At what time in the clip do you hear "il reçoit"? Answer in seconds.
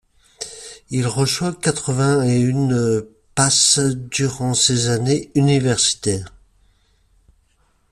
0.89-1.53